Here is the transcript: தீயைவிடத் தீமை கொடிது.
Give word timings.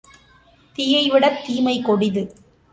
தீயைவிடத் 0.75 1.45
தீமை 1.45 1.81
கொடிது. 1.81 2.35